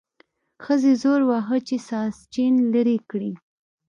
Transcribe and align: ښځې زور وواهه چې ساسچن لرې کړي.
ښځې 0.63 0.93
زور 1.01 1.19
وواهه 1.25 1.57
چې 1.67 1.75
ساسچن 1.89 2.53
لرې 2.73 2.97
کړي. 3.09 3.31